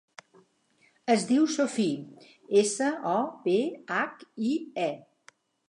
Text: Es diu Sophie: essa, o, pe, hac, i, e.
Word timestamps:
Es 1.15 1.25
diu 1.31 1.45
Sophie: 1.57 2.23
essa, 2.63 2.89
o, 3.13 3.21
pe, 3.47 3.55
hac, 3.99 4.27
i, 4.55 4.59
e. 4.91 4.91